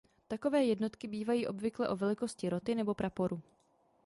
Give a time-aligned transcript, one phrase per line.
[0.27, 3.41] Takové jednotky bývají obvykle o velikosti roty nebo praporu.